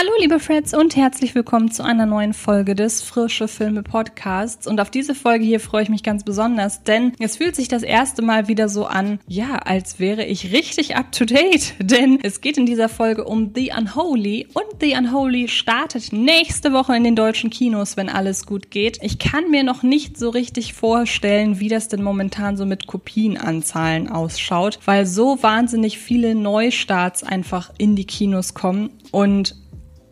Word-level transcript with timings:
Hallo 0.00 0.12
liebe 0.20 0.38
Freds 0.38 0.74
und 0.74 0.94
herzlich 0.94 1.34
willkommen 1.34 1.72
zu 1.72 1.82
einer 1.82 2.06
neuen 2.06 2.32
Folge 2.32 2.76
des 2.76 3.02
Frische 3.02 3.48
Filme 3.48 3.82
Podcasts. 3.82 4.68
Und 4.68 4.80
auf 4.80 4.90
diese 4.90 5.12
Folge 5.12 5.44
hier 5.44 5.58
freue 5.58 5.82
ich 5.82 5.88
mich 5.88 6.04
ganz 6.04 6.22
besonders, 6.22 6.84
denn 6.84 7.14
es 7.18 7.38
fühlt 7.38 7.56
sich 7.56 7.66
das 7.66 7.82
erste 7.82 8.22
Mal 8.22 8.46
wieder 8.46 8.68
so 8.68 8.86
an, 8.86 9.18
ja, 9.26 9.56
als 9.56 9.98
wäre 9.98 10.24
ich 10.24 10.52
richtig 10.52 10.94
up 10.94 11.10
to 11.10 11.24
date. 11.24 11.74
Denn 11.80 12.20
es 12.22 12.40
geht 12.40 12.58
in 12.58 12.64
dieser 12.64 12.88
Folge 12.88 13.24
um 13.24 13.50
The 13.52 13.72
Unholy 13.76 14.46
und 14.54 14.80
The 14.80 14.94
Unholy 14.96 15.48
startet 15.48 16.12
nächste 16.12 16.72
Woche 16.72 16.94
in 16.94 17.02
den 17.02 17.16
deutschen 17.16 17.50
Kinos, 17.50 17.96
wenn 17.96 18.08
alles 18.08 18.46
gut 18.46 18.70
geht. 18.70 19.00
Ich 19.02 19.18
kann 19.18 19.50
mir 19.50 19.64
noch 19.64 19.82
nicht 19.82 20.16
so 20.16 20.30
richtig 20.30 20.74
vorstellen, 20.74 21.58
wie 21.58 21.68
das 21.68 21.88
denn 21.88 22.04
momentan 22.04 22.56
so 22.56 22.66
mit 22.66 22.86
Kopienanzahlen 22.86 24.08
ausschaut, 24.08 24.78
weil 24.84 25.06
so 25.06 25.42
wahnsinnig 25.42 25.98
viele 25.98 26.36
Neustarts 26.36 27.24
einfach 27.24 27.72
in 27.78 27.96
die 27.96 28.06
Kinos 28.06 28.54
kommen 28.54 28.90
und 29.10 29.56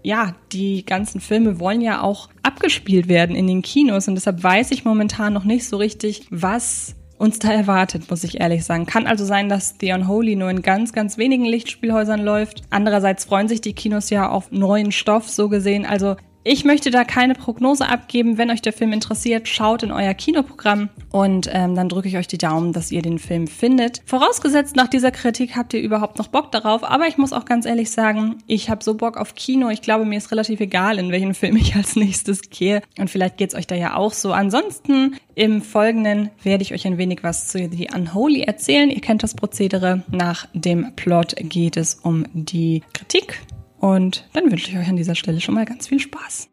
ja, 0.07 0.37
die 0.53 0.87
ganzen 0.87 1.21
Filme 1.21 1.59
wollen 1.59 1.81
ja 1.81 2.01
auch 2.01 2.29
abgespielt 2.45 3.09
werden 3.09 3.35
in 3.35 3.49
den 3.49 3.61
Kinos 3.61 4.07
und 4.07 4.15
deshalb 4.15 4.41
weiß 4.41 4.71
ich 4.71 4.85
momentan 4.85 5.33
noch 5.33 5.43
nicht 5.43 5.67
so 5.67 5.79
richtig, 5.79 6.29
was 6.31 6.95
uns 7.19 7.41
da 7.41 7.51
erwartet, 7.51 8.09
muss 8.09 8.23
ich 8.23 8.41
ehrlich 8.41 8.65
sagen. 8.65 8.87
Kann 8.87 9.09
also 9.09 9.25
sein, 9.25 9.49
dass 9.49 9.75
The 9.81 9.95
Unholy 9.95 10.37
nur 10.37 10.49
in 10.49 10.63
ganz, 10.63 10.93
ganz 10.93 11.19
wenigen 11.19 11.45
Lichtspielhäusern 11.45 12.21
läuft. 12.21 12.63
Andererseits 12.71 13.25
freuen 13.25 13.49
sich 13.49 13.61
die 13.61 13.73
Kinos 13.73 14.09
ja 14.11 14.29
auf 14.29 14.53
neuen 14.53 14.93
Stoff, 14.93 15.29
so 15.29 15.49
gesehen. 15.49 15.85
Also 15.85 16.15
ich 16.49 16.65
möchte 16.65 16.93
da 16.93 17.03
keine 17.03 17.35
Prognose 17.35 17.89
abgeben. 17.89 18.39
Wenn 18.39 18.53
euch 18.53 18.63
der 18.63 18.73
Film 18.73 18.93
interessiert, 18.93 19.49
schaut 19.49 19.83
in 19.83 19.91
euer 19.91 20.15
Kinoprogramm 20.15 20.91
und 21.11 21.51
ähm, 21.53 21.75
dann 21.75 21.89
drücke 21.89 22.07
ich 22.07 22.17
euch 22.17 22.29
die 22.29 22.39
Daumen, 22.39 22.73
dass 22.73 22.93
ihr 22.93 23.03
den 23.03 23.19
Film 23.19 23.49
findet. 23.49 24.01
Vorausgesetzt, 24.07 24.77
nach 24.77 24.87
dieser 24.87 25.11
Kritik 25.11 25.57
habt 25.57 25.75
ihr 25.75 25.81
überhaupt 25.81 26.19
noch 26.19 26.29
Bock 26.29 26.53
darauf. 26.53 26.85
Aber 26.85 27.09
ich 27.09 27.19
muss 27.19 27.33
auch 27.33 27.47
ganz 27.47 27.67
ehrlich 27.67 27.91
sagen, 27.91 28.37
ich 28.47 28.71
habe 28.71 28.85
so 28.85 28.95
Bock 28.95 29.17
auf 29.17 29.35
Kino. 29.35 29.71
Ich 29.71 29.83
glaube, 29.83 30.05
mir 30.05 30.19
ist 30.19 30.31
relativ 30.31 30.61
egal, 30.61 31.01
in 31.01 31.11
welchen 31.11 31.35
Film 31.35 31.57
ich 31.57 31.75
als 31.75 31.97
nächstes 31.97 32.49
gehe. 32.49 32.81
Und 32.97 33.11
vielleicht 33.11 33.39
geht's 33.39 33.57
euch 33.57 33.67
da 33.67 33.75
ja 33.75 33.97
auch 33.97 34.13
so. 34.13 34.33
Ansonsten 34.33 35.17
im 35.35 35.63
Folgenden 35.63 36.31
werde 36.45 36.63
ich 36.63 36.73
euch 36.73 36.87
ein 36.87 36.97
wenig 36.97 37.25
was 37.25 37.49
zu 37.49 37.59
The 37.59 37.89
Unholy 37.93 38.43
erzählen. 38.43 38.91
Ihr 38.91 39.01
kennt 39.01 39.25
das 39.25 39.35
Prozedere. 39.35 40.05
Nach 40.13 40.47
dem 40.55 40.95
Plot 40.95 41.35
geht 41.41 41.77
es 41.77 41.95
um 41.95 42.25
die 42.35 42.85
Kritik 42.93 43.41
und 43.79 44.29
dann 44.33 44.51
wünsche 44.51 44.71
ich 44.71 44.79
euch 44.79 44.89
an 44.89 44.97
dieser 44.97 45.15
Stelle 45.15 45.41
schon 45.41 45.55
mal 45.55 45.65
ganz 45.65 45.89
viel 45.89 46.01
Spaß. 46.01 46.49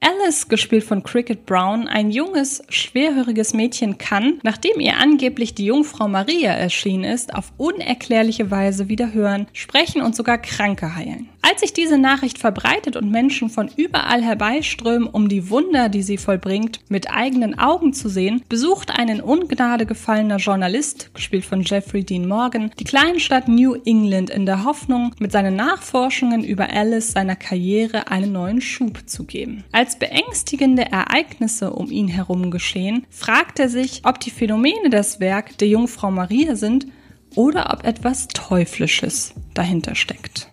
Alice, 0.00 0.48
gespielt 0.48 0.84
von 0.84 1.02
Cricket 1.02 1.44
Brown, 1.44 1.88
ein 1.88 2.12
junges, 2.12 2.62
schwerhöriges 2.68 3.52
Mädchen 3.52 3.98
kann, 3.98 4.38
nachdem 4.44 4.78
ihr 4.78 4.96
angeblich 4.96 5.54
die 5.54 5.64
Jungfrau 5.66 6.06
Maria 6.06 6.52
erschienen 6.52 7.02
ist, 7.02 7.34
auf 7.34 7.52
unerklärliche 7.56 8.50
Weise 8.50 8.88
wieder 8.88 9.12
hören, 9.12 9.48
sprechen 9.52 10.00
und 10.00 10.14
sogar 10.14 10.38
Kranke 10.38 10.94
heilen. 10.94 11.28
Als 11.48 11.60
sich 11.60 11.72
diese 11.72 11.96
Nachricht 11.96 12.36
verbreitet 12.36 12.94
und 12.94 13.10
Menschen 13.10 13.48
von 13.48 13.70
überall 13.74 14.22
herbeiströmen, 14.22 15.08
um 15.08 15.30
die 15.30 15.48
Wunder, 15.48 15.88
die 15.88 16.02
sie 16.02 16.18
vollbringt, 16.18 16.80
mit 16.90 17.10
eigenen 17.10 17.58
Augen 17.58 17.94
zu 17.94 18.10
sehen, 18.10 18.42
besucht 18.50 18.90
ein 18.90 19.08
in 19.08 19.22
Ungnade 19.22 19.86
gefallener 19.86 20.36
Journalist, 20.36 21.10
gespielt 21.14 21.46
von 21.46 21.62
Jeffrey 21.62 22.04
Dean 22.04 22.28
Morgan, 22.28 22.70
die 22.78 22.84
Kleinstadt 22.84 23.48
New 23.48 23.76
England 23.86 24.28
in 24.28 24.44
der 24.44 24.64
Hoffnung, 24.64 25.14
mit 25.20 25.32
seinen 25.32 25.56
Nachforschungen 25.56 26.44
über 26.44 26.68
Alice 26.70 27.12
seiner 27.12 27.36
Karriere 27.36 28.08
einen 28.08 28.32
neuen 28.32 28.60
Schub 28.60 29.08
zu 29.08 29.24
geben. 29.24 29.64
Als 29.72 29.98
beängstigende 29.98 30.92
Ereignisse 30.92 31.72
um 31.72 31.90
ihn 31.90 32.08
herum 32.08 32.50
geschehen, 32.50 33.06
fragt 33.08 33.58
er 33.58 33.70
sich, 33.70 34.02
ob 34.04 34.20
die 34.20 34.30
Phänomene 34.30 34.90
das 34.90 35.18
Werk 35.18 35.56
der 35.56 35.68
Jungfrau 35.68 36.10
Maria 36.10 36.56
sind 36.56 36.88
oder 37.34 37.72
ob 37.72 37.86
etwas 37.86 38.28
Teuflisches 38.28 39.32
dahinter 39.54 39.94
steckt. 39.94 40.50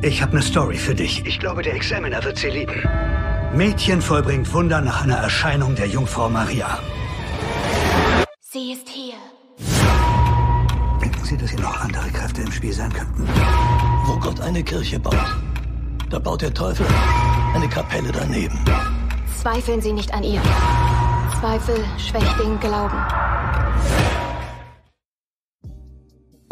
Ich 0.00 0.22
habe 0.22 0.32
eine 0.32 0.42
Story 0.42 0.76
für 0.76 0.94
dich. 0.94 1.26
Ich 1.26 1.40
glaube, 1.40 1.62
der 1.62 1.74
Examiner 1.74 2.22
wird 2.22 2.38
sie 2.38 2.50
lieben. 2.50 2.88
Mädchen 3.52 4.00
vollbringt 4.00 4.52
Wunder 4.52 4.80
nach 4.80 5.02
einer 5.02 5.16
Erscheinung 5.16 5.74
der 5.74 5.86
Jungfrau 5.86 6.28
Maria. 6.28 6.78
Sie 8.40 8.72
ist 8.72 8.88
hier. 8.88 9.14
Denken 11.02 11.24
Sie, 11.24 11.36
dass 11.36 11.50
hier 11.50 11.60
noch 11.60 11.80
andere 11.80 12.08
Kräfte 12.10 12.42
im 12.42 12.52
Spiel 12.52 12.72
sein 12.72 12.92
könnten? 12.92 13.28
Wo 14.04 14.16
Gott 14.18 14.40
eine 14.40 14.62
Kirche 14.62 15.00
baut, 15.00 15.36
da 16.10 16.18
baut 16.20 16.42
der 16.42 16.54
Teufel 16.54 16.86
eine 17.54 17.68
Kapelle 17.68 18.12
daneben. 18.12 18.64
Zweifeln 19.42 19.80
Sie 19.80 19.92
nicht 19.92 20.14
an 20.14 20.22
ihr. 20.22 20.40
Zweifel 21.40 21.84
schwächt 21.98 22.38
den 22.38 22.58
Glauben. 22.60 22.98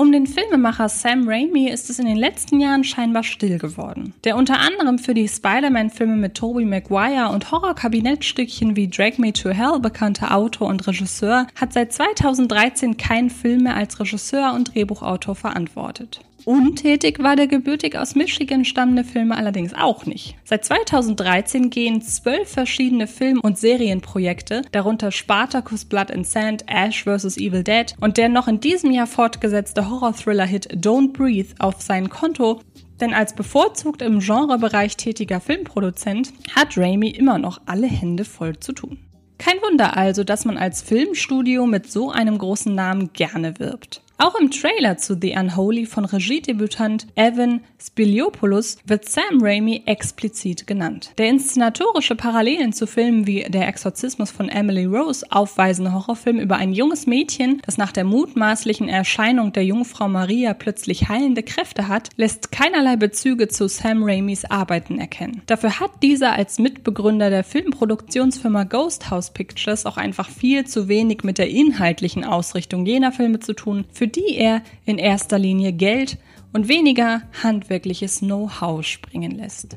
Um 0.06 0.12
den 0.12 0.28
Filmemacher 0.28 0.88
Sam 0.88 1.28
Raimi 1.28 1.68
ist 1.68 1.90
es 1.90 1.98
in 1.98 2.06
den 2.06 2.16
letzten 2.16 2.60
Jahren 2.60 2.84
scheinbar 2.84 3.24
still 3.24 3.58
geworden. 3.58 4.14
Der 4.22 4.36
unter 4.36 4.60
anderem 4.60 5.00
für 5.00 5.14
die 5.14 5.26
Spider-Man-Filme 5.26 6.14
mit 6.14 6.36
Tobey 6.36 6.64
Maguire 6.64 7.30
und 7.32 7.50
Horror-Kabinettstückchen 7.50 8.76
wie 8.76 8.86
Drag 8.86 9.18
Me 9.18 9.32
to 9.32 9.50
Hell 9.50 9.80
bekannte 9.80 10.30
Autor 10.30 10.68
und 10.68 10.86
Regisseur 10.86 11.48
hat 11.60 11.72
seit 11.72 11.92
2013 11.92 12.96
keinen 12.96 13.30
Film 13.30 13.64
mehr 13.64 13.74
als 13.74 13.98
Regisseur 13.98 14.54
und 14.54 14.72
Drehbuchautor 14.72 15.34
verantwortet. 15.34 16.20
Untätig 16.46 17.20
war 17.24 17.34
der 17.34 17.48
gebürtig 17.48 17.98
aus 17.98 18.14
Michigan 18.14 18.64
stammende 18.64 19.02
Filme 19.02 19.36
allerdings 19.36 19.74
auch 19.74 20.06
nicht. 20.06 20.36
Seit 20.44 20.64
2013 20.64 21.70
gehen 21.70 22.00
zwölf 22.02 22.48
verschiedene 22.48 23.08
Film- 23.08 23.40
und 23.40 23.58
Serienprojekte, 23.58 24.62
darunter 24.70 25.10
Spartacus 25.10 25.86
Blood 25.86 26.12
and 26.12 26.24
Sand, 26.24 26.62
Ash 26.68 27.02
vs. 27.02 27.36
Evil 27.36 27.64
Dead 27.64 27.96
und 28.00 28.16
der 28.16 28.28
noch 28.28 28.46
in 28.46 28.60
diesem 28.60 28.92
Jahr 28.92 29.08
fortgesetzte 29.08 29.90
Horror-Thriller-Hit 29.90 30.68
Don't 30.74 31.14
Breathe 31.14 31.52
auf 31.58 31.82
sein 31.82 32.08
Konto, 32.10 32.60
denn 33.00 33.12
als 33.12 33.34
bevorzugt 33.34 34.00
im 34.00 34.20
Genrebereich 34.20 34.96
tätiger 34.96 35.40
Filmproduzent 35.40 36.32
hat 36.54 36.78
Raimi 36.78 37.10
immer 37.10 37.38
noch 37.38 37.60
alle 37.66 37.88
Hände 37.88 38.24
voll 38.24 38.56
zu 38.60 38.72
tun. 38.72 38.98
Kein 39.38 39.56
Wunder 39.68 39.96
also, 39.96 40.22
dass 40.22 40.44
man 40.44 40.58
als 40.58 40.80
Filmstudio 40.80 41.66
mit 41.66 41.90
so 41.90 42.12
einem 42.12 42.38
großen 42.38 42.72
Namen 42.72 43.12
gerne 43.12 43.58
wirbt. 43.58 44.00
Auch 44.18 44.34
im 44.36 44.50
Trailer 44.50 44.96
zu 44.96 45.14
The 45.20 45.34
Unholy 45.36 45.84
von 45.84 46.06
Regiedebütant 46.06 47.06
Evan 47.16 47.60
Spiliopoulos 47.78 48.78
wird 48.86 49.06
Sam 49.06 49.42
Raimi 49.42 49.82
explizit 49.84 50.66
genannt. 50.66 51.12
Der 51.18 51.28
inszenatorische 51.28 52.16
Parallelen 52.16 52.72
zu 52.72 52.86
Filmen 52.86 53.26
wie 53.26 53.42
Der 53.42 53.68
Exorzismus 53.68 54.30
von 54.30 54.48
Emily 54.48 54.86
Rose 54.86 55.26
aufweisende 55.28 55.92
Horrorfilm 55.92 56.38
über 56.38 56.56
ein 56.56 56.72
junges 56.72 57.06
Mädchen, 57.06 57.60
das 57.66 57.76
nach 57.76 57.92
der 57.92 58.04
mutmaßlichen 58.04 58.88
Erscheinung 58.88 59.52
der 59.52 59.66
Jungfrau 59.66 60.08
Maria 60.08 60.54
plötzlich 60.54 61.10
heilende 61.10 61.42
Kräfte 61.42 61.86
hat, 61.86 62.08
lässt 62.16 62.50
keinerlei 62.50 62.96
Bezüge 62.96 63.48
zu 63.48 63.68
Sam 63.68 64.02
Raimis 64.02 64.46
Arbeiten 64.46 64.98
erkennen. 64.98 65.42
Dafür 65.44 65.78
hat 65.78 65.90
dieser 66.02 66.32
als 66.32 66.58
Mitbegründer 66.58 67.28
der 67.28 67.44
Filmproduktionsfirma 67.44 68.64
Ghost 68.64 69.10
House 69.10 69.30
Pictures 69.30 69.84
auch 69.84 69.98
einfach 69.98 70.30
viel 70.30 70.64
zu 70.64 70.88
wenig 70.88 71.22
mit 71.22 71.36
der 71.36 71.50
inhaltlichen 71.50 72.24
Ausrichtung 72.24 72.86
jener 72.86 73.12
Filme 73.12 73.40
zu 73.40 73.52
tun, 73.52 73.84
für 73.92 74.05
für 74.06 74.12
die 74.12 74.36
er 74.36 74.62
in 74.84 74.98
erster 74.98 75.36
Linie 75.36 75.72
Geld 75.72 76.18
und 76.52 76.68
weniger 76.68 77.22
handwerkliches 77.42 78.20
Know-how 78.20 78.84
springen 78.84 79.32
lässt. 79.32 79.76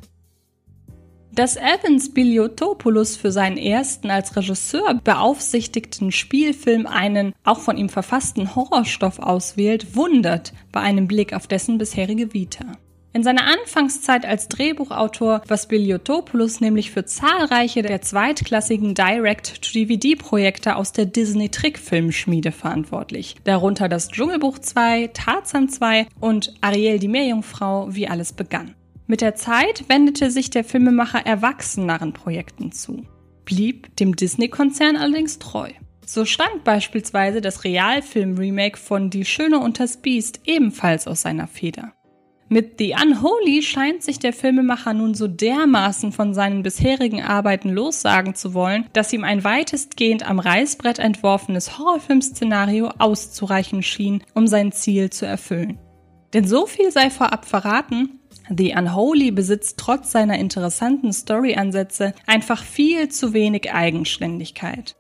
Dass 1.31 1.57
Evans 1.57 2.13
Biliotopoulos 2.13 3.15
für 3.15 3.31
seinen 3.31 3.57
ersten 3.57 4.11
als 4.11 4.35
Regisseur 4.35 4.93
beaufsichtigten 5.03 6.11
Spielfilm 6.11 6.85
einen 6.85 7.33
auch 7.43 7.59
von 7.59 7.77
ihm 7.77 7.89
verfassten 7.89 8.55
Horrorstoff 8.55 9.17
auswählt, 9.17 9.95
wundert 9.95 10.53
bei 10.71 10.81
einem 10.81 11.07
Blick 11.07 11.33
auf 11.33 11.47
dessen 11.47 11.79
bisherige 11.79 12.31
Vita. 12.31 12.65
In 13.11 13.23
seiner 13.23 13.47
Anfangszeit 13.47 14.23
als 14.23 14.49
Drehbuchautor 14.49 15.41
war 15.47 15.57
Spiliotopoulos 15.57 16.61
nämlich 16.61 16.91
für 16.91 17.05
zahlreiche 17.05 17.81
der 17.81 18.03
zweitklassigen 18.03 18.93
Direct-to-DVD-Projekte 18.93 20.75
aus 20.75 20.91
der 20.91 21.05
Disney-Trickfilmschmiede 21.05 22.51
verantwortlich, 22.51 23.35
darunter 23.45 23.89
das 23.89 24.09
Dschungelbuch 24.09 24.59
2, 24.59 25.07
Tarzan 25.13 25.69
2 25.69 26.05
und 26.19 26.53
Ariel 26.61 26.99
die 26.99 27.07
Meerjungfrau, 27.07 27.87
wie 27.95 28.07
alles 28.07 28.31
begann. 28.31 28.75
Mit 29.07 29.21
der 29.21 29.33
Zeit 29.33 29.85
wendete 29.87 30.29
sich 30.29 30.51
der 30.51 30.63
Filmemacher 30.63 31.25
erwachseneren 31.25 32.13
Projekten 32.13 32.71
zu, 32.71 33.07
blieb 33.43 33.95
dem 33.95 34.15
Disney-Konzern 34.15 34.95
allerdings 34.95 35.39
treu. 35.39 35.71
So 36.05 36.25
stand 36.25 36.63
beispielsweise 36.63 37.41
das 37.41 37.63
Realfilm-Remake 37.63 38.77
von 38.77 39.09
Die 39.09 39.25
Schöne 39.25 39.59
und 39.59 39.79
das 39.79 39.97
Biest 39.97 40.41
ebenfalls 40.45 41.07
aus 41.07 41.21
seiner 41.21 41.47
Feder. 41.47 41.93
Mit 42.51 42.79
The 42.79 42.95
Unholy 42.99 43.61
scheint 43.61 44.01
sich 44.01 44.17
der 44.17 44.33
Filmemacher 44.33 44.95
nun 44.95 45.13
so 45.13 45.27
dermaßen 45.27 46.11
von 46.11 46.33
seinen 46.33 46.63
bisherigen 46.63 47.21
Arbeiten 47.21 47.69
lossagen 47.69 48.33
zu 48.33 48.55
wollen, 48.55 48.87
dass 48.93 49.13
ihm 49.13 49.23
ein 49.23 49.43
weitestgehend 49.43 50.27
am 50.27 50.39
Reißbrett 50.39 50.97
entworfenes 50.97 51.77
Horrorfilmszenario 51.77 52.89
auszureichen 52.97 53.83
schien, 53.83 54.23
um 54.33 54.47
sein 54.47 54.71
Ziel 54.71 55.11
zu 55.11 55.27
erfüllen. 55.27 55.77
Denn 56.33 56.47
so 56.47 56.65
viel 56.65 56.89
sei 56.89 57.11
vorab 57.11 57.45
verraten, 57.45 58.19
The 58.49 58.73
Unholy 58.75 59.29
besitzt 59.29 59.77
trotz 59.77 60.11
seiner 60.11 60.39
interessanten 60.39 61.13
Storyansätze 61.13 62.15
einfach 62.25 62.63
viel 62.63 63.09
zu 63.09 63.33
wenig 63.33 63.71
Eigenständigkeit. 63.71 64.95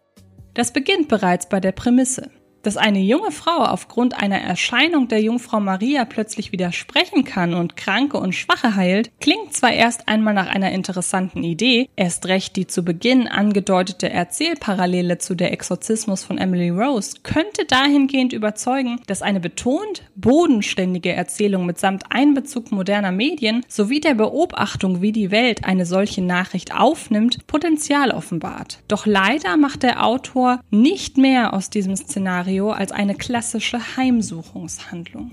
Das 0.53 0.71
beginnt 0.71 1.07
bereits 1.07 1.49
bei 1.49 1.59
der 1.59 1.71
Prämisse. 1.71 2.29
Dass 2.61 2.75
eine 2.75 2.99
junge 2.99 3.31
Frau 3.31 3.63
aufgrund 3.63 4.21
einer 4.21 4.39
Erscheinung 4.39 5.07
der 5.07 5.21
Jungfrau 5.21 5.61
Maria 5.61 6.03
plötzlich 6.03 6.51
wieder 6.51 6.73
sprechen 6.73 7.23
kann 7.23 7.53
und 7.53 7.77
Kranke 7.77 8.17
und 8.17 8.35
Schwache 8.35 8.75
heilt, 8.75 9.11
klingt 9.21 9.53
zwar 9.53 9.71
erst 9.71 10.09
einmal 10.09 10.33
nach 10.33 10.47
einer 10.47 10.71
interessanten 10.71 11.43
Idee, 11.43 11.89
erst 11.95 12.27
recht 12.27 12.57
die 12.57 12.67
zu 12.67 12.83
Beginn 12.83 13.27
angedeutete 13.29 14.09
Erzählparallele 14.09 15.19
zu 15.19 15.35
der 15.35 15.53
Exorzismus 15.53 16.23
von 16.23 16.37
Emily 16.37 16.69
Rose 16.69 17.17
könnte 17.23 17.65
dahingehend 17.65 18.33
überzeugen, 18.33 18.99
dass 19.07 19.21
eine 19.21 19.39
betont 19.39 20.03
bodenständige 20.15 21.13
Erzählung 21.13 21.65
mitsamt 21.65 22.03
Einbezug 22.09 22.73
moderner 22.73 23.13
Medien 23.13 23.63
sowie 23.69 24.01
der 24.01 24.15
Beobachtung, 24.15 25.01
wie 25.01 25.13
die 25.13 25.31
Welt 25.31 25.63
eine 25.63 25.85
solche 25.85 26.21
Nachricht 26.21 26.75
aufnimmt, 26.75 27.47
Potenzial 27.47 28.11
offenbart. 28.11 28.79
Doch 28.89 29.05
leider 29.05 29.55
macht 29.55 29.83
der 29.83 30.05
Autor 30.05 30.59
nicht 30.71 31.17
mehr 31.17 31.53
aus 31.53 31.69
diesem 31.69 31.95
Szenario 31.95 32.48
Szenario 32.49 32.71
als 32.71 32.91
eine 32.91 33.13
klassische 33.13 33.79
Heimsuchungshandlung. 33.95 35.31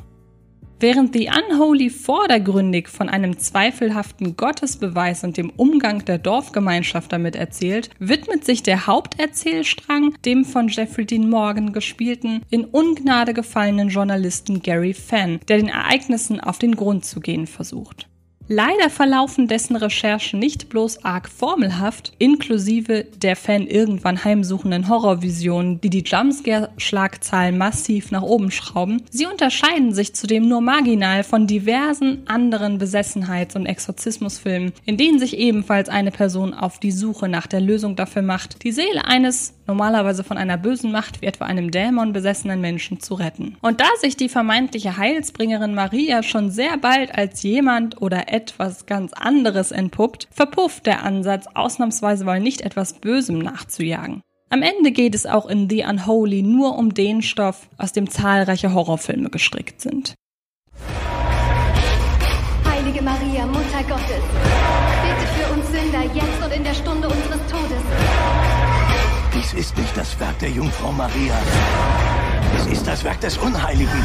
Während 0.79 1.15
The 1.15 1.31
Unholy 1.31 1.89
vordergründig 1.89 2.89
von 2.89 3.09
einem 3.09 3.39
zweifelhaften 3.39 4.37
Gottesbeweis 4.37 5.25
und 5.25 5.39
dem 5.39 5.49
Umgang 5.49 6.05
der 6.05 6.19
Dorfgemeinschaft 6.19 7.11
damit 7.11 7.35
erzählt, 7.35 7.89
widmet 7.99 8.45
sich 8.45 8.63
der 8.63 8.87
Haupterzählstrang 8.87 10.15
dem 10.27 10.45
von 10.45 10.69
Jeffrey 10.69 11.07
Dean 11.07 11.31
Morgan 11.31 11.73
gespielten, 11.73 12.43
in 12.51 12.67
Ungnade 12.67 13.33
gefallenen 13.33 13.89
Journalisten 13.89 14.61
Gary 14.61 14.93
Fenn, 14.93 15.41
der 15.49 15.57
den 15.57 15.69
Ereignissen 15.69 16.41
auf 16.41 16.59
den 16.59 16.77
Grund 16.77 17.07
zu 17.07 17.21
gehen 17.21 17.47
versucht. 17.47 18.07
Leider 18.49 18.91
verlaufen 18.91 19.49
dessen 19.49 19.75
Recherchen 19.75 20.39
nicht 20.39 20.69
bloß 20.69 21.05
arg 21.05 21.29
formelhaft, 21.29 22.13
inklusive 22.19 23.05
der 23.17 23.35
Fan 23.35 23.67
irgendwann 23.67 24.23
heimsuchenden 24.23 24.89
Horrorvisionen, 24.89 25.81
die 25.81 25.91
die 25.91 26.05
Jumpscare-Schlagzahlen 26.05 27.59
massiv 27.59 28.13
nach 28.13 28.23
oben 28.23 28.53
schrauben. 28.53 29.03
Sie 29.11 29.27
unterscheiden 29.27 29.93
sich 29.93 30.15
zudem 30.15 30.49
nur 30.49 30.61
marginal 30.61 31.25
von 31.25 31.49
diversen 31.49 32.23
anderen 32.27 32.79
Besessenheits- 32.79 33.57
und 33.57 33.67
Exorzismusfilmen, 33.67 34.73
in 34.85 34.97
denen 34.97 35.19
sich 35.19 35.37
ebenfalls 35.37 35.89
eine 35.89 36.13
Person 36.13 36.55
auf 36.55 36.79
die 36.79 36.93
Suche 36.93 37.29
nach 37.29 37.49
der 37.49 37.61
Lösung 37.61 37.97
dafür 37.97 38.23
macht, 38.23 38.63
die 38.63 38.73
Seele 38.73 39.05
eines 39.07 39.55
normalerweise 39.67 40.25
von 40.25 40.39
einer 40.39 40.57
bösen 40.57 40.93
Macht 40.93 41.21
wie 41.21 41.27
etwa 41.27 41.47
einem 41.47 41.71
Dämon 41.71 42.13
besessenen 42.13 42.61
Menschen 42.61 43.01
zu 43.01 43.15
retten. 43.15 43.57
Und 43.61 43.81
da 43.81 43.87
sich 44.01 44.17
die 44.17 44.29
vermeintliche 44.29 44.97
Heilsbringerin 44.97 45.75
Maria 45.75 46.23
schon 46.23 46.51
sehr 46.51 46.77
bald 46.79 47.17
als 47.17 47.43
jemand 47.43 48.01
oder 48.01 48.33
etwas 48.37 48.85
ganz 48.85 49.13
anderes 49.15 49.73
entpuppt, 49.73 50.29
verpufft 50.31 50.85
der 50.85 51.03
Ansatz, 51.03 51.47
ausnahmsweise 51.55 52.25
mal 52.25 52.39
nicht 52.39 52.61
etwas 52.61 52.93
Bösem 52.95 53.39
nachzujagen. 53.39 54.21
Am 54.51 54.63
Ende 54.63 54.93
geht 54.93 55.15
es 55.15 55.27
auch 55.27 55.47
in 55.47 55.69
The 55.69 55.85
Unholy 55.85 56.43
nur 56.43 56.77
um 56.79 56.93
den 56.93 57.23
Stoff, 57.23 57.69
aus 57.79 57.93
dem 57.93 58.11
zahlreiche 58.11 58.75
Horrorfilme 58.75 59.31
gestrickt 59.31 59.81
sind. 59.81 60.15
Heilige 62.65 63.03
Maria, 63.03 63.47
Mutter 63.47 63.83
Gottes, 63.89 64.23
bitte 65.03 65.27
für 65.35 65.53
uns 65.53 65.67
Sünder 65.67 66.05
jetzt 66.15 66.45
und 66.45 66.53
in 66.53 66.63
der 66.63 66.75
Stunde 66.75 67.09
unseres 67.09 67.41
Todes. 67.51 67.83
Dies 69.35 69.53
ist 69.55 69.77
nicht 69.77 69.97
das 69.97 70.19
Werk 70.21 70.39
der 70.39 70.51
Jungfrau 70.51 70.93
Maria. 70.93 71.35
Es 72.57 72.67
ist 72.67 72.87
das 72.87 73.03
Werk 73.03 73.21
des 73.21 73.37
Unheiligen. 73.39 74.03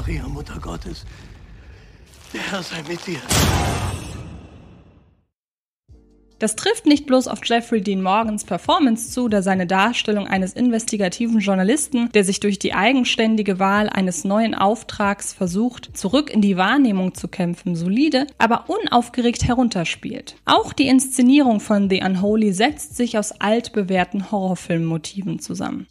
Maria, 0.00 0.26
Mutter 0.28 0.58
Gottes, 0.58 1.04
der 2.32 2.40
Herr 2.40 2.62
sei 2.62 2.82
mit 2.88 3.06
dir. 3.06 3.18
Das 6.38 6.56
trifft 6.56 6.86
nicht 6.86 7.04
bloß 7.04 7.28
auf 7.28 7.40
Jeffrey 7.44 7.82
Dean 7.82 8.00
Morgans 8.00 8.44
Performance 8.44 9.10
zu, 9.10 9.28
da 9.28 9.42
seine 9.42 9.66
Darstellung 9.66 10.26
eines 10.26 10.54
investigativen 10.54 11.40
Journalisten, 11.40 12.10
der 12.12 12.24
sich 12.24 12.40
durch 12.40 12.58
die 12.58 12.72
eigenständige 12.72 13.58
Wahl 13.58 13.90
eines 13.90 14.24
neuen 14.24 14.54
Auftrags 14.54 15.34
versucht, 15.34 15.90
zurück 15.92 16.30
in 16.30 16.40
die 16.40 16.56
Wahrnehmung 16.56 17.12
zu 17.12 17.28
kämpfen, 17.28 17.76
solide, 17.76 18.26
aber 18.38 18.70
unaufgeregt 18.70 19.46
herunterspielt. 19.46 20.36
Auch 20.46 20.72
die 20.72 20.88
Inszenierung 20.88 21.60
von 21.60 21.90
The 21.90 22.00
Unholy 22.02 22.54
setzt 22.54 22.96
sich 22.96 23.18
aus 23.18 23.32
altbewährten 23.32 24.30
Horrorfilmmotiven 24.30 25.40
zusammen. 25.40 25.88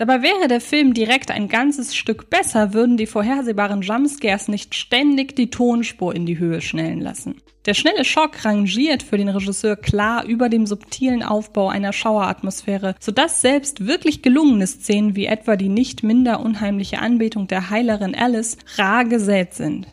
Dabei 0.00 0.22
wäre 0.22 0.48
der 0.48 0.62
Film 0.62 0.94
direkt 0.94 1.30
ein 1.30 1.46
ganzes 1.46 1.94
Stück 1.94 2.30
besser, 2.30 2.72
würden 2.72 2.96
die 2.96 3.04
vorhersehbaren 3.04 3.82
Jumpscares 3.82 4.48
nicht 4.48 4.74
ständig 4.74 5.36
die 5.36 5.50
Tonspur 5.50 6.14
in 6.14 6.24
die 6.24 6.38
Höhe 6.38 6.62
schnellen 6.62 7.02
lassen. 7.02 7.42
Der 7.66 7.74
schnelle 7.74 8.06
Schock 8.06 8.42
rangiert 8.46 9.02
für 9.02 9.18
den 9.18 9.28
Regisseur 9.28 9.76
klar 9.76 10.24
über 10.24 10.48
dem 10.48 10.64
subtilen 10.64 11.22
Aufbau 11.22 11.68
einer 11.68 11.92
Schaueratmosphäre, 11.92 12.94
sodass 12.98 13.42
selbst 13.42 13.86
wirklich 13.86 14.22
gelungene 14.22 14.66
Szenen 14.66 15.16
wie 15.16 15.26
etwa 15.26 15.56
die 15.56 15.68
nicht 15.68 16.02
minder 16.02 16.40
unheimliche 16.40 17.00
Anbetung 17.00 17.46
der 17.46 17.68
Heilerin 17.68 18.14
Alice 18.14 18.56
rar 18.78 19.04
gesät 19.04 19.52
sind. 19.52 19.86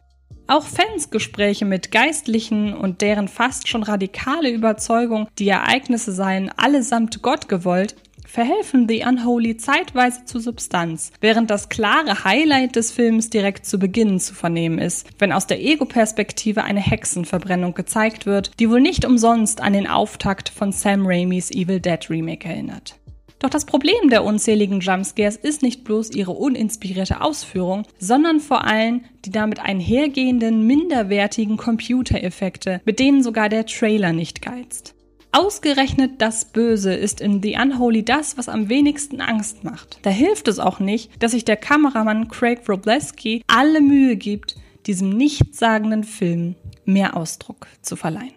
Auch 0.49 0.63
Fansgespräche 0.63 1.65
mit 1.65 1.91
Geistlichen 1.91 2.73
und 2.73 3.01
deren 3.01 3.27
fast 3.27 3.67
schon 3.67 3.83
radikale 3.83 4.49
Überzeugung, 4.49 5.27
die 5.37 5.49
Ereignisse 5.49 6.13
seien 6.13 6.49
allesamt 6.55 7.21
Gott 7.21 7.49
gewollt, 7.49 7.97
verhelfen 8.27 8.87
The 8.87 9.03
Unholy 9.07 9.57
zeitweise 9.57 10.25
zu 10.25 10.39
Substanz, 10.39 11.11
während 11.21 11.49
das 11.49 11.69
klare 11.69 12.23
Highlight 12.23 12.75
des 12.75 12.91
Films 12.91 13.29
direkt 13.29 13.65
zu 13.65 13.79
Beginn 13.79 14.19
zu 14.19 14.35
vernehmen 14.35 14.77
ist, 14.77 15.07
wenn 15.17 15.31
aus 15.31 15.47
der 15.47 15.63
Ego-Perspektive 15.63 16.63
eine 16.63 16.81
Hexenverbrennung 16.81 17.73
gezeigt 17.73 18.25
wird, 18.25 18.51
die 18.59 18.69
wohl 18.69 18.81
nicht 18.81 19.05
umsonst 19.05 19.61
an 19.61 19.73
den 19.73 19.87
Auftakt 19.87 20.49
von 20.49 20.71
Sam 20.71 21.05
Raimis 21.05 21.49
Evil 21.51 21.79
Dead 21.79 22.09
Remake 22.09 22.47
erinnert. 22.47 22.99
Doch 23.39 23.49
das 23.49 23.65
Problem 23.65 24.09
der 24.09 24.23
unzähligen 24.23 24.79
Jumpscares 24.79 25.35
ist 25.35 25.61
nicht 25.61 25.83
bloß 25.83 26.11
ihre 26.11 26.31
uninspirierte 26.31 27.21
Ausführung, 27.21 27.83
sondern 27.99 28.39
vor 28.39 28.65
allem 28.65 29.03
die 29.25 29.31
damit 29.31 29.59
einhergehenden 29.59 30.65
minderwertigen 30.65 31.57
Computereffekte, 31.57 32.81
mit 32.83 32.99
denen 32.99 33.21
sogar 33.21 33.49
der 33.49 33.67
Trailer 33.67 34.11
nicht 34.11 34.41
geizt. 34.41 34.95
Ausgerechnet 35.31 36.21
das 36.21 36.45
Böse 36.45 36.93
ist 36.93 37.21
in 37.21 37.43
The 37.43 37.57
Unholy 37.61 38.03
das, 38.03 38.37
was 38.37 38.49
am 38.49 38.69
wenigsten 38.69 39.21
Angst 39.21 39.63
macht. 39.63 39.99
Da 40.01 40.09
hilft 40.09 40.47
es 40.47 40.57
auch 40.57 40.79
nicht, 40.79 41.21
dass 41.21 41.31
sich 41.31 41.45
der 41.45 41.57
Kameramann 41.57 42.27
Craig 42.29 42.67
Robleski 42.67 43.43
alle 43.47 43.81
Mühe 43.81 44.15
gibt, 44.15 44.55
diesem 44.85 45.09
nichtssagenden 45.09 46.03
Film 46.03 46.55
mehr 46.85 47.15
Ausdruck 47.15 47.67
zu 47.81 47.95
verleihen. 47.95 48.33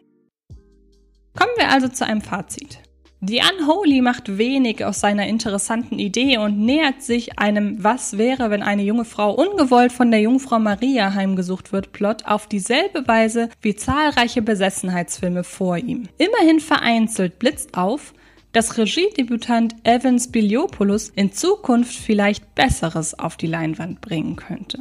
Kommen 1.38 1.52
wir 1.56 1.70
also 1.70 1.88
zu 1.88 2.04
einem 2.04 2.20
Fazit. 2.20 2.80
The 3.22 3.42
Unholy 3.52 4.00
macht 4.00 4.38
wenig 4.38 4.82
aus 4.82 5.00
seiner 5.00 5.26
interessanten 5.26 5.98
Idee 5.98 6.38
und 6.38 6.58
nähert 6.58 7.02
sich 7.02 7.38
einem 7.38 7.76
Was 7.84 8.16
wäre, 8.16 8.48
wenn 8.48 8.62
eine 8.62 8.82
junge 8.82 9.04
Frau 9.04 9.34
ungewollt 9.34 9.92
von 9.92 10.10
der 10.10 10.22
Jungfrau 10.22 10.58
Maria 10.58 11.12
heimgesucht 11.12 11.70
wird, 11.70 11.92
Plot 11.92 12.24
auf 12.24 12.46
dieselbe 12.46 13.06
Weise 13.06 13.50
wie 13.60 13.76
zahlreiche 13.76 14.40
Besessenheitsfilme 14.40 15.44
vor 15.44 15.76
ihm. 15.76 16.08
Immerhin 16.16 16.60
vereinzelt 16.60 17.38
blitzt 17.38 17.76
auf, 17.76 18.14
dass 18.52 18.78
Regiedebütant 18.78 19.74
Evans 19.84 20.32
Biliopoulos 20.32 21.10
in 21.14 21.30
Zukunft 21.34 21.94
vielleicht 21.94 22.54
Besseres 22.54 23.18
auf 23.18 23.36
die 23.36 23.48
Leinwand 23.48 24.00
bringen 24.00 24.36
könnte. 24.36 24.78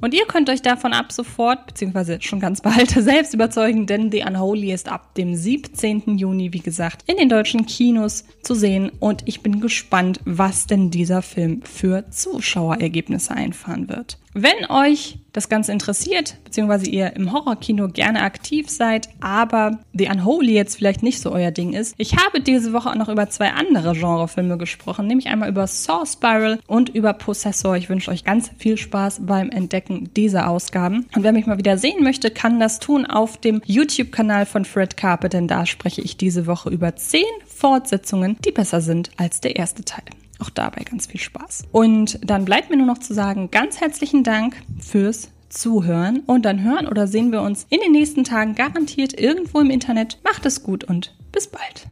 Und 0.00 0.14
ihr 0.14 0.26
könnt 0.26 0.48
euch 0.48 0.62
davon 0.62 0.92
ab 0.92 1.12
sofort, 1.12 1.66
beziehungsweise 1.66 2.20
schon 2.20 2.40
ganz 2.40 2.60
bald, 2.60 2.90
selbst 2.96 3.34
überzeugen, 3.34 3.86
denn 3.86 4.10
The 4.10 4.24
Unholy 4.26 4.72
ist 4.72 4.90
ab 4.90 5.14
dem 5.14 5.34
17. 5.34 6.18
Juni, 6.18 6.52
wie 6.52 6.60
gesagt, 6.60 7.02
in 7.06 7.16
den 7.16 7.28
deutschen 7.28 7.66
Kinos 7.66 8.24
zu 8.42 8.54
sehen. 8.54 8.90
Und 9.00 9.22
ich 9.26 9.42
bin 9.42 9.60
gespannt, 9.60 10.20
was 10.24 10.66
denn 10.66 10.90
dieser 10.90 11.22
Film 11.22 11.62
für 11.62 12.10
Zuschauerergebnisse 12.10 13.32
einfahren 13.32 13.88
wird. 13.88 14.18
Wenn 14.32 14.70
euch 14.70 15.18
das 15.32 15.48
Ganze 15.48 15.72
interessiert, 15.72 16.36
beziehungsweise 16.44 16.88
ihr 16.88 17.14
im 17.16 17.32
Horrorkino 17.32 17.88
gerne 17.88 18.22
aktiv 18.22 18.68
seid, 18.68 19.08
aber 19.20 19.80
The 19.92 20.08
Unholy 20.08 20.52
jetzt 20.52 20.76
vielleicht 20.76 21.02
nicht 21.02 21.20
so 21.20 21.32
euer 21.32 21.50
Ding 21.50 21.72
ist, 21.72 21.94
ich 21.98 22.16
habe 22.16 22.40
diese 22.40 22.72
Woche 22.72 22.90
auch 22.90 22.94
noch 22.94 23.08
über 23.08 23.28
zwei 23.30 23.50
andere 23.50 23.92
Genrefilme 23.92 24.58
gesprochen, 24.58 25.06
nämlich 25.06 25.28
einmal 25.28 25.48
über 25.48 25.66
Saw 25.66 26.04
Spiral 26.06 26.58
und 26.66 26.88
über 26.90 27.12
Possessor. 27.12 27.76
Ich 27.76 27.88
wünsche 27.88 28.10
euch 28.10 28.24
ganz 28.24 28.50
viel 28.58 28.76
Spaß 28.76 29.20
beim 29.26 29.50
Entdecken 29.50 30.10
dieser 30.14 30.48
Ausgaben. 30.48 31.06
Und 31.14 31.22
wer 31.22 31.32
mich 31.32 31.46
mal 31.46 31.58
wieder 31.58 31.78
sehen 31.78 32.02
möchte, 32.02 32.30
kann 32.30 32.60
das 32.60 32.78
tun 32.78 33.06
auf 33.06 33.36
dem 33.36 33.62
YouTube-Kanal 33.64 34.46
von 34.46 34.64
Fred 34.64 34.96
Carpet, 34.96 35.32
denn 35.32 35.48
da 35.48 35.66
spreche 35.66 36.00
ich 36.02 36.16
diese 36.16 36.46
Woche 36.46 36.70
über 36.70 36.96
zehn 36.96 37.24
Fortsetzungen, 37.46 38.36
die 38.44 38.52
besser 38.52 38.80
sind 38.80 39.10
als 39.16 39.40
der 39.40 39.56
erste 39.56 39.84
Teil. 39.84 40.04
Auch 40.40 40.50
dabei 40.50 40.84
ganz 40.84 41.06
viel 41.06 41.20
Spaß. 41.20 41.64
Und 41.72 42.18
dann 42.28 42.44
bleibt 42.44 42.70
mir 42.70 42.76
nur 42.76 42.86
noch 42.86 42.98
zu 42.98 43.14
sagen, 43.14 43.50
ganz 43.50 43.80
herzlichen 43.80 44.24
Dank 44.24 44.56
fürs 44.78 45.30
Zuhören 45.50 46.20
und 46.26 46.44
dann 46.44 46.62
hören 46.62 46.86
oder 46.86 47.06
sehen 47.06 47.32
wir 47.32 47.42
uns 47.42 47.66
in 47.70 47.80
den 47.80 47.92
nächsten 47.92 48.24
Tagen 48.24 48.54
garantiert 48.54 49.18
irgendwo 49.18 49.60
im 49.60 49.70
Internet. 49.70 50.18
Macht 50.24 50.46
es 50.46 50.62
gut 50.62 50.84
und 50.84 51.16
bis 51.32 51.48
bald. 51.48 51.88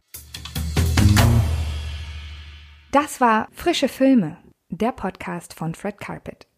Das 2.91 3.21
war 3.21 3.47
Frische 3.51 3.87
Filme, 3.87 4.37
der 4.69 4.91
Podcast 4.91 5.53
von 5.53 5.75
Fred 5.75 5.99
Carpet. 5.99 6.48